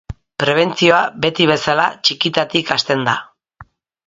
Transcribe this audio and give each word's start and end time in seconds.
Prebentzioa, 0.43 1.01
beti 1.25 1.47
bezala, 1.51 1.85
txikitatik 2.09 2.73
hasten 2.79 3.05
da. 3.11 3.17